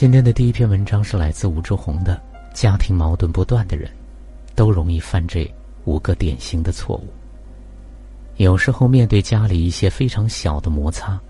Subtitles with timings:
[0.00, 2.18] 今天的第一篇文章是来自吴志红的。
[2.54, 3.90] 家庭矛盾不断的人，
[4.54, 5.46] 都容易犯这
[5.84, 7.06] 五个典型的错误。
[8.38, 11.20] 有时候面对家里一些非常小的摩擦，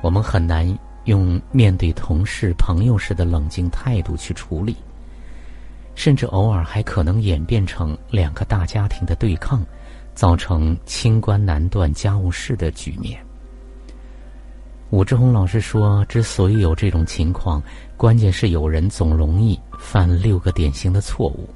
[0.00, 0.66] 我们很难
[1.04, 4.74] 用面对同事、朋友时的冷静态度去处理，
[5.94, 9.62] 甚至偶尔还可能演变成两个大家庭的对抗，
[10.14, 13.22] 造成清官难断家务事的局面。
[14.92, 17.62] 武志红老师说：“之所以有这种情况，
[17.96, 21.48] 关键是有人总容易犯六个典型的错误。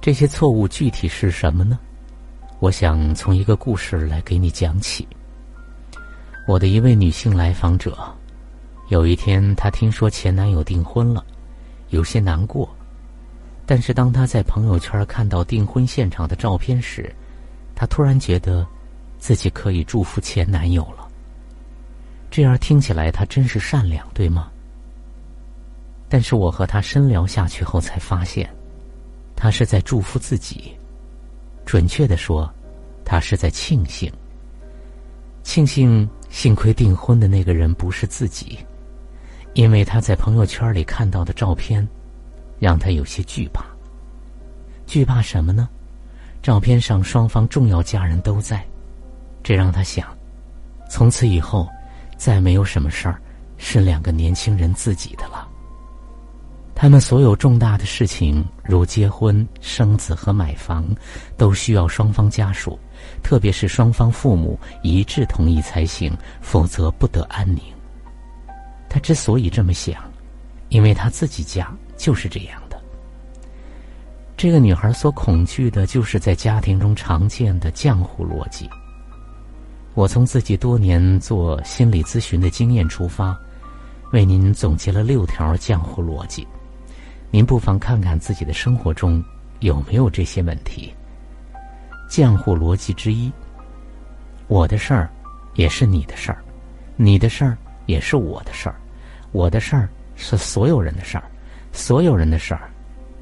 [0.00, 1.78] 这些错误具体是什么呢？
[2.58, 5.06] 我想从一个故事来给你讲起。
[6.48, 7.94] 我的一位女性来访者，
[8.88, 11.22] 有一天她听说前男友订婚了，
[11.90, 12.66] 有些难过。
[13.66, 17.14] 但是当她在朋友圈看到订婚现场的照片时，
[17.74, 18.66] 她突然觉得
[19.18, 21.05] 自己可以祝福前男友了。”
[22.36, 24.52] 这样听起来，他真是善良，对吗？
[26.06, 28.46] 但是我和他深聊下去后，才发现，
[29.34, 30.76] 他是在祝福自己。
[31.64, 32.46] 准确的说，
[33.06, 34.12] 他是在庆幸，
[35.44, 38.58] 庆幸幸亏订婚的那个人不是自己，
[39.54, 41.88] 因为他在朋友圈里看到的照片，
[42.58, 43.64] 让他有些惧怕。
[44.86, 45.70] 惧怕什么呢？
[46.42, 48.62] 照片上双方重要家人都在，
[49.42, 50.06] 这让他想，
[50.90, 51.66] 从此以后。
[52.16, 53.20] 再没有什么事儿
[53.56, 55.48] 是两个年轻人自己的了。
[56.74, 60.84] 他们所有重大的事情，如结婚、生子和买房，
[61.36, 62.78] 都需要双方家属，
[63.22, 67.62] 特别是双方父母一致同意才行，否则不得安宁。
[68.90, 70.04] 他之所以这么想，
[70.68, 72.78] 因为他自己家就是这样的。
[74.36, 78.68] 这个女孩所恐惧的就是在家庭中常见的浆糊逻辑。
[79.96, 83.34] 我从自己多年做心理咨询的经验出发，
[84.12, 86.46] 为您总结了六条浆糊逻辑。
[87.30, 89.24] 您不妨看看自己的生活中
[89.60, 90.92] 有没有这些问题。
[92.10, 93.32] 浆糊逻辑之一：
[94.48, 95.08] 我的事儿
[95.54, 96.44] 也是你的事儿，
[96.96, 98.76] 你的事儿也是我的事儿，
[99.32, 101.24] 我的事儿是所有人的事儿，
[101.72, 102.70] 所有人的事儿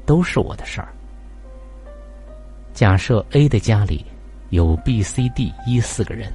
[0.05, 0.89] 都是我的事儿。
[2.73, 4.05] 假设 A 的家里
[4.49, 6.29] 有 B、C、D、E 四个人。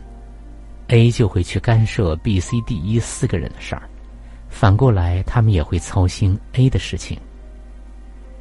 [0.90, 3.82] A 就会去干涉 B、C、D、E 四个人的事儿，
[4.48, 7.16] 反过来，他们也会操心 A 的事情。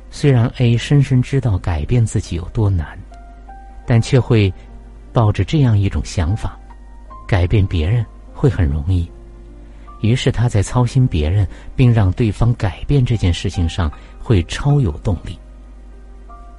[0.09, 2.97] 虽然 A 深深知道改变自己有多难，
[3.85, 4.51] 但却会
[5.13, 6.57] 抱着这样一种想法：
[7.27, 9.09] 改变别人会很容易。
[10.01, 15.37] 于是他在操心别人并让对方改变这件事情上会超有动力。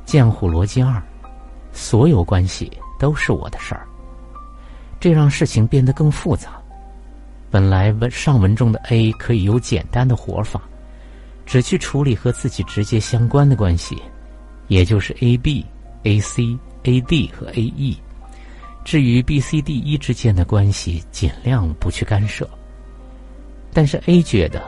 [0.06, 1.02] 浆糊逻辑二：
[1.72, 3.84] 所有关系都是我的事儿。
[5.00, 6.60] 这让事情变得更复杂。
[7.50, 10.62] 本来文上文中的 A 可以有简单的活法，
[11.44, 14.00] 只去处理和自己直接相关的关系，
[14.68, 15.66] 也就是 A B、
[16.04, 17.98] A C、A D 和 A E。
[18.84, 22.48] 至于 B C D E 之间的关系，尽量不去干涉。
[23.72, 24.62] 但是 A 觉得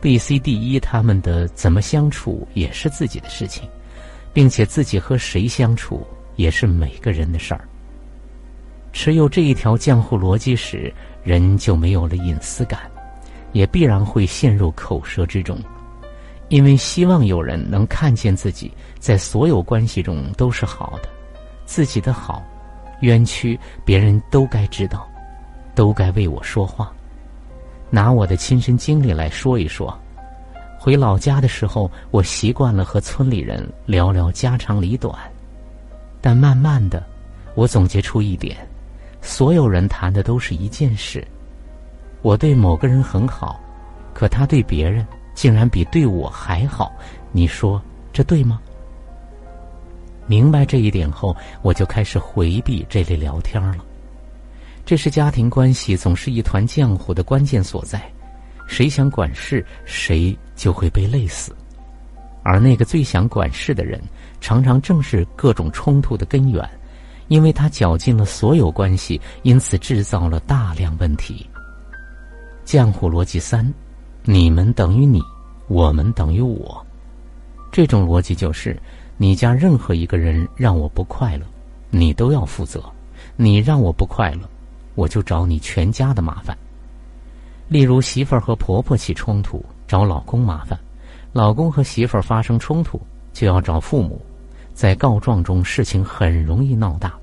[0.00, 3.68] B C D E 他们的怎么相处也是自己的事情，
[4.32, 7.68] 并且自己和谁相处也是每个人的事儿。
[8.96, 10.90] 持有这一条浆糊逻辑时，
[11.22, 12.80] 人就没有了隐私感，
[13.52, 15.58] 也必然会陷入口舌之中，
[16.48, 21.10] 因为希望有人能看见自己在所有关系中都是好的，
[21.66, 22.42] 自己的好，
[23.02, 25.06] 冤屈别人都该知道，
[25.74, 26.90] 都该为我说话。
[27.90, 29.94] 拿我的亲身经历来说一说，
[30.80, 35.14] 回老家的时候，我习惯了和村里人聊聊家长里短，
[36.22, 37.04] 但慢慢的，
[37.54, 38.56] 我总结出一点。
[39.26, 41.26] 所有人谈的都是一件事，
[42.22, 43.58] 我对某个人很好，
[44.14, 45.04] 可他对别人
[45.34, 46.92] 竟然比对我还好，
[47.32, 47.82] 你说
[48.12, 48.60] 这对吗？
[50.28, 53.84] 明白这一点后，我就开始回避这类聊天了。
[54.84, 58.00] 这是家庭关系总是一团浆糊的关键所在，
[58.68, 61.54] 谁想管事，谁就会被累死，
[62.44, 64.00] 而那个最想管事的人，
[64.40, 66.64] 常常正是各种冲突的根源。
[67.28, 71.46] 因为他搅尽了所有关系，因此制造了大量问题。
[72.64, 73.72] 浆糊逻辑三：
[74.24, 75.20] 你们等于你，
[75.68, 76.84] 我们等于我。
[77.72, 78.80] 这种逻辑就是：
[79.16, 81.44] 你家任何一个人让我不快乐，
[81.90, 82.80] 你都要负责；
[83.36, 84.40] 你让我不快乐，
[84.94, 86.56] 我就找你全家的麻烦。
[87.68, 90.78] 例如，媳妇儿和婆婆起冲突，找老公麻烦；
[91.32, 93.00] 老公和媳妇儿发生冲突，
[93.32, 94.20] 就要找父母。
[94.76, 97.14] 在告状中，事情很容易闹大。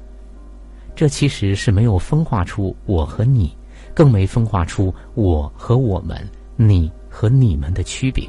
[0.96, 3.56] 这其实是没有分化出我和你，
[3.94, 8.28] 更没分化出我和我们、你和你们的区别。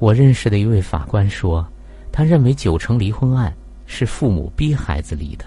[0.00, 1.64] 我认识的一位法官说，
[2.10, 3.54] 他认为九成离婚案
[3.86, 5.44] 是父母逼孩子离的。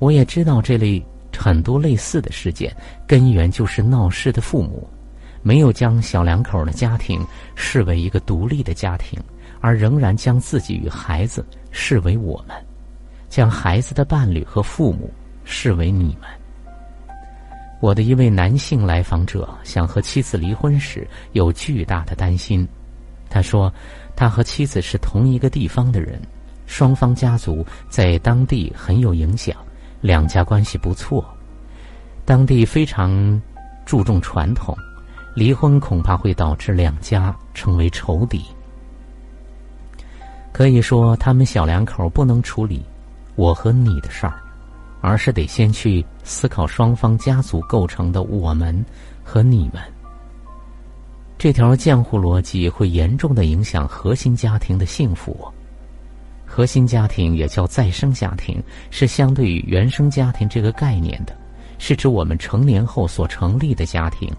[0.00, 1.00] 我也知道这类
[1.38, 2.74] 很多类似的事件，
[3.06, 4.88] 根源就是闹事的父母
[5.40, 7.24] 没有将小两口的家庭
[7.54, 9.20] 视为一个独立的家庭，
[9.62, 12.56] 而仍然将自己与孩子视为我们，
[13.30, 15.10] 将孩子的伴侣和父母
[15.44, 16.28] 视为你们。
[17.80, 22.66] 我的一位男性来访者想和妻子离婚时，有巨大的担心。
[23.30, 23.72] 他说，
[24.14, 26.20] 他和妻子是同一个地方的人，
[26.66, 29.56] 双方家族在当地很有影响，
[30.00, 31.24] 两家关系不错。
[32.24, 33.40] 当地非常
[33.84, 34.76] 注重传统，
[35.34, 38.44] 离婚恐怕会导致两家成为仇敌。
[40.52, 42.82] 可以说，他们小两口不能处理
[43.36, 44.34] 我和你的事儿，
[45.00, 48.84] 而是得先去思考双方家族构成的我们
[49.24, 49.82] 和你们。
[51.38, 55.36] 这条浆糊逻辑会严重的影响核心家庭的幸福。
[56.44, 61.34] 核心家庭也叫再生家庭，是相对于原生家庭这个概念的，
[61.78, 64.30] 是指我们成年后所成立的家庭。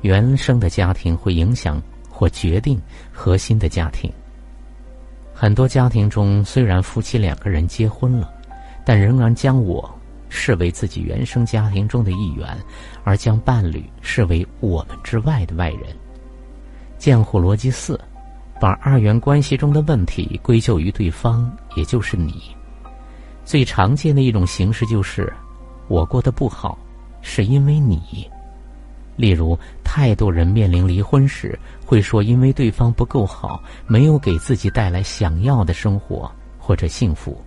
[0.00, 1.80] 原生的家庭会影响
[2.10, 2.78] 或决定
[3.12, 4.12] 核心的家庭。
[5.34, 8.32] 很多家庭中，虽然夫妻两个人结婚了，
[8.84, 9.92] 但仍然将我
[10.28, 12.56] 视为自己原生家庭中的一员，
[13.02, 15.94] 而将伴侣视为我们之外的外人。
[16.98, 18.00] 浆糊逻辑四，
[18.60, 22.54] 把二元关系中的问题归咎于对方，也就是你。
[23.44, 25.32] 最常见的一种形式就是，
[25.88, 26.78] 我过得不好，
[27.20, 28.30] 是因为你。
[29.16, 29.58] 例如，
[29.94, 37.38] 太多人面临离婚时，会说因为对方不够好，没有给自己带来想要的生活或者幸福。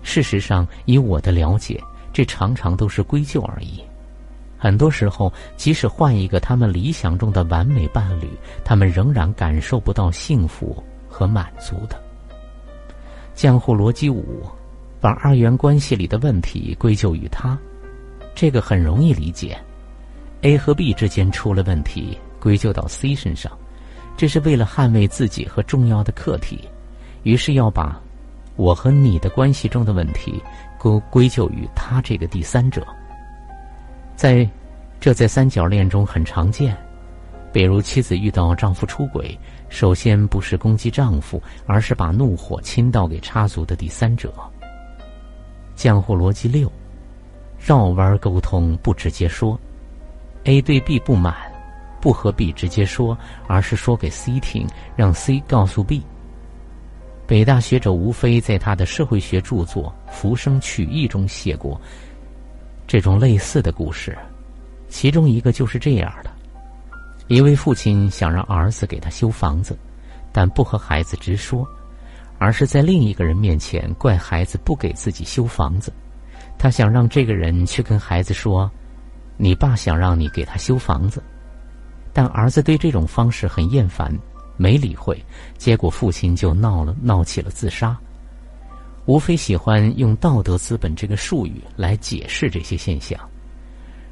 [0.00, 1.82] 事实上，以我的了解，
[2.12, 3.82] 这常常都是归咎而已。
[4.56, 8.28] 很多时候，即使换一个他们理想中的完美伴侣，
[8.62, 12.00] 他们仍然感受不到幸福和满足的。
[13.34, 14.46] 江湖逻辑五，
[15.00, 17.58] 把二元关系里的问题归咎于他，
[18.36, 19.58] 这个很容易理解。
[20.42, 23.52] A 和 B 之间出了问题，归咎到 C 身上，
[24.16, 26.66] 这是为了捍卫自己和重要的客体，
[27.24, 28.00] 于是要把
[28.56, 30.42] 我和你的关系中的问题
[30.78, 32.86] 归归咎于他这个第三者。
[34.16, 34.48] 在，
[34.98, 36.74] 这在三角恋中很常见，
[37.52, 39.38] 比如妻子遇到丈夫出轨，
[39.68, 44.32] 首先不是攻击丈夫，而是把怒火倾倒给插足的第三者。
[45.74, 46.70] 江湖逻辑六，
[47.58, 49.58] 绕弯沟通不直接说
[50.44, 51.34] ，A 对 B 不满，
[52.00, 53.16] 不和 B 直接说，
[53.46, 54.66] 而是说给 C 听，
[54.96, 56.02] 让 C 告诉 B。
[57.26, 61.80] 北大学者吴飞在他的社会学著作《浮生取义》中写过。
[62.88, 64.18] 这种类似的故事，
[64.88, 66.30] 其中一个就是这样的：
[67.28, 69.78] 一位父亲想让儿子给他修房子，
[70.32, 71.64] 但不和孩子直说，
[72.38, 75.92] 而是在另一个人面前怪孩子不给自己修房子。
[76.58, 78.68] 他想让这个人去跟孩子说
[79.40, 81.22] ：“你爸想让你给他修房子。”
[82.12, 84.12] 但儿子对这种方式很厌烦，
[84.56, 85.24] 没理会。
[85.56, 87.96] 结果父亲就闹了，闹起了自杀。
[89.06, 93.18] 无非喜欢用道德资本这个术语来解释这些现象。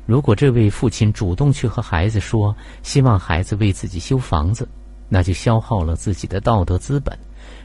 [0.06, 4.66] 如果这位父亲主动去和孩子说，希望孩子为自己修房子，
[5.08, 7.16] 那就消耗了自己的道德资本，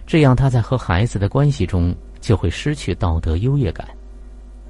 [0.05, 3.87] 这样他在和孩子的关系中就会失去道德优越感。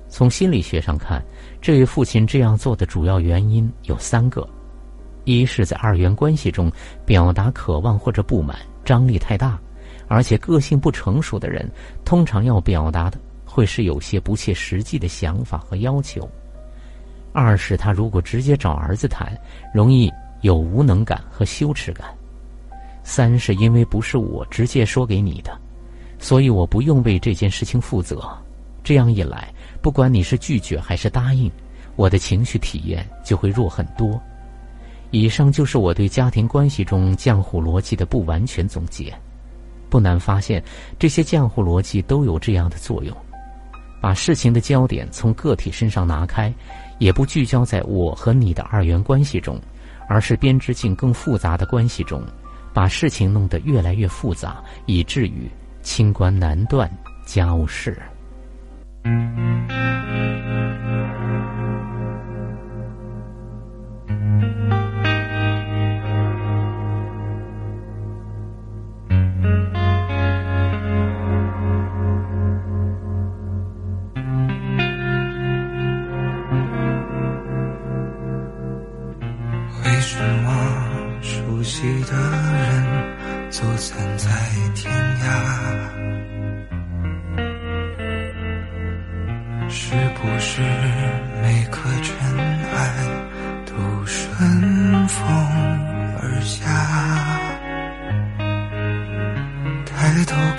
[0.07, 1.23] 从心理学上看，
[1.63, 4.45] 这位父亲这样做的主要原因有三个：
[5.23, 6.69] 一是，在二元关系中
[7.05, 9.57] 表达渴望或者不满，张力太大。
[10.09, 11.65] 而且个性不成熟的人，
[12.03, 16.29] 通常要表达的会是有些不切实际的想法和要求。
[17.31, 19.33] 二是他如果直接找儿子谈，
[19.73, 22.13] 容易有无能感和羞耻感。
[23.05, 25.57] 三是因为不是我直接说给你的，
[26.19, 28.21] 所以我不用为这件事情负责。
[28.83, 29.47] 这样一来，
[29.83, 31.51] 不管你是拒绝还是答应，
[31.97, 34.17] 我的情绪体验就会弱很多。
[35.11, 39.13] 以上就是我对家庭关系中浆糊逻辑的不完全总结。
[39.89, 40.63] 不难发现，
[40.97, 43.13] 这些浆糊逻辑都有这样的作用：
[43.99, 46.51] 把事情的焦点从个体身上拿开，
[46.97, 49.59] 也不聚焦在我和你的二元关系中，
[50.07, 52.23] 而是编织进更复杂的关系中，
[52.73, 56.89] 把事情弄得越来越复杂，以至于清官难断
[57.25, 58.01] 家务事。
[59.05, 59.33] うん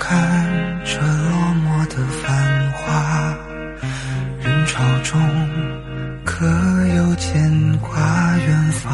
[0.07, 0.13] 看
[0.85, 1.33] 着落
[1.65, 2.83] 寞的繁华，
[4.39, 5.19] 人潮中
[6.23, 6.45] 可
[6.95, 8.85] 有牵挂远方？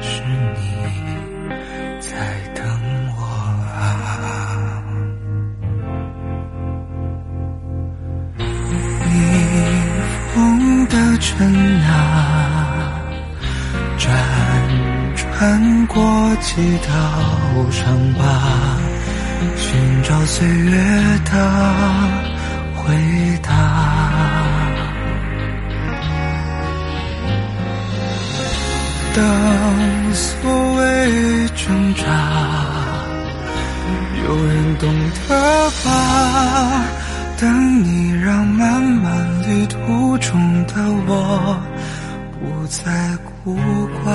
[0.00, 0.24] 是
[0.56, 0.58] 你
[2.00, 2.10] 在
[2.56, 2.66] 等
[3.16, 3.22] 我
[3.78, 3.78] 啊！
[9.06, 9.12] 逆
[10.34, 10.34] 风
[10.88, 11.30] 的尘
[11.84, 11.88] 埃，
[14.00, 14.02] 辗
[15.14, 16.90] 转过几道
[17.70, 17.84] 伤
[18.14, 18.20] 疤，
[19.56, 20.72] 寻找岁月
[21.24, 21.30] 的
[22.74, 22.94] 回
[23.42, 23.50] 答。
[29.14, 29.22] 当
[30.12, 32.02] 所谓挣扎，
[34.26, 34.82] 有人懂
[35.28, 35.86] 得吧？
[37.36, 40.72] 等你让漫漫旅途中的
[41.06, 41.60] 我
[42.40, 43.58] 不再孤
[44.04, 44.08] 寡。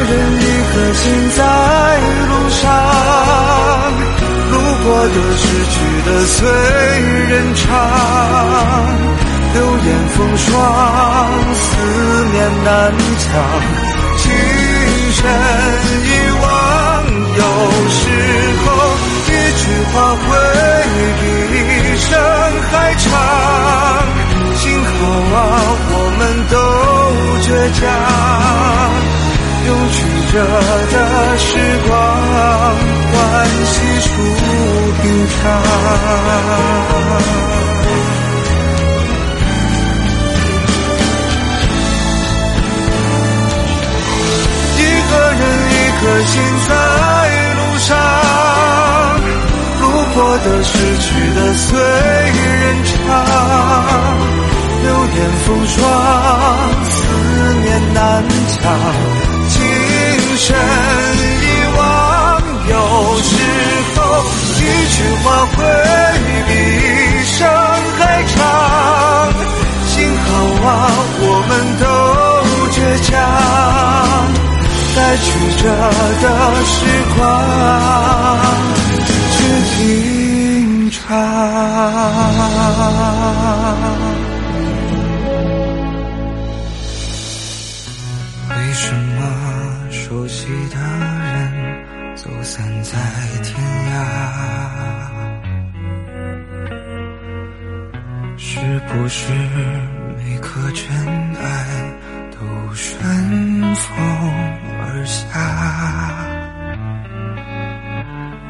[0.00, 1.04] 人，一颗心
[1.36, 1.40] 在
[2.28, 2.62] 路上，
[4.50, 5.76] 路过的、失去
[6.06, 6.36] 的随
[7.28, 7.62] 人尝。
[9.54, 10.54] 流言风霜，
[11.54, 11.66] 思
[12.32, 12.68] 念难
[13.18, 13.26] 强，
[14.18, 14.22] 情
[15.12, 15.18] 深
[16.04, 16.06] 一
[16.42, 16.46] 往，
[17.36, 17.42] 有
[17.88, 18.00] 时
[18.64, 18.66] 候
[19.26, 20.26] 一句话会
[21.18, 21.22] 比
[21.58, 22.06] 一生
[22.70, 23.04] 还长。
[24.56, 24.88] 幸好
[25.34, 25.36] 啊，
[25.90, 26.54] 我们都
[27.42, 27.46] 倔
[27.80, 27.82] 强。
[29.68, 29.96] 用曲
[30.32, 30.34] 折
[30.92, 30.96] 的
[31.36, 31.46] 时
[31.86, 31.92] 光
[33.12, 33.14] 换
[33.66, 34.08] 细数
[35.02, 35.38] 平常。
[44.78, 46.32] 一个人，一颗心
[46.66, 46.70] 在
[47.54, 47.88] 路上，
[49.80, 49.84] 路
[50.14, 52.94] 过的、失去的随人唱。
[54.80, 55.76] 流年风霜，
[56.84, 56.90] 思
[57.64, 57.98] 念难
[58.48, 58.62] 强。
[65.46, 65.56] 会
[66.46, 67.36] 比一生
[67.98, 68.36] 还长。
[69.86, 70.26] 幸好
[70.66, 70.68] 啊，
[71.20, 71.84] 我们都
[72.72, 73.10] 倔强，
[74.94, 75.26] 在曲
[75.56, 75.64] 折
[76.22, 76.24] 的
[76.64, 76.76] 时
[77.16, 77.18] 光
[79.34, 79.36] 去
[79.74, 79.76] 品
[80.90, 80.96] 尝。
[88.50, 89.18] 为什么？
[89.90, 90.76] 熟悉的
[92.20, 92.98] 走散在
[93.44, 93.54] 天
[93.92, 93.94] 涯，
[98.36, 98.58] 是
[98.88, 99.32] 不是
[100.18, 100.96] 每颗尘
[101.36, 101.46] 埃
[102.32, 102.38] 都
[102.74, 102.98] 顺
[103.76, 103.96] 风
[104.80, 105.28] 而下？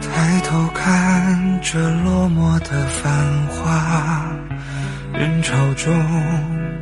[0.01, 3.13] 抬头看着落寞的繁
[3.49, 4.25] 华，
[5.13, 5.93] 人潮中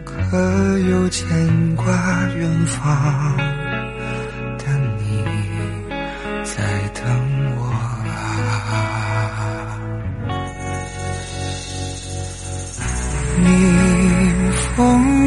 [0.05, 1.27] 可有牵
[1.75, 1.85] 挂
[2.37, 3.46] 远方？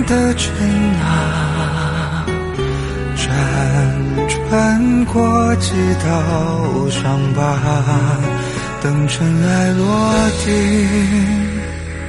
[0.09, 0.49] 的尘
[1.03, 2.25] 啊，
[3.15, 3.21] 辗
[4.49, 5.71] 转过几
[6.03, 7.39] 道伤疤，
[8.81, 10.11] 等尘埃落
[10.43, 10.49] 定，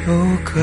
[0.09, 0.15] 有
[0.47, 0.55] 个